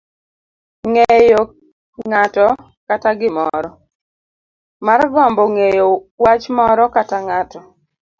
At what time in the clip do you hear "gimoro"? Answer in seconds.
3.19-3.71